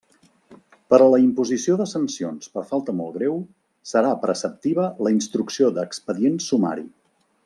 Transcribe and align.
Per 0.93 0.99
a 1.07 1.09
la 1.15 1.19
imposició 1.23 1.75
de 1.81 1.85
sancions 1.91 2.49
per 2.55 2.63
falta 2.71 2.95
molt 3.01 3.13
greu 3.19 3.37
serà 3.93 4.15
preceptiva 4.27 4.87
la 5.09 5.13
instrucció 5.17 5.71
d'expedient 5.77 6.45
sumari. 6.47 6.89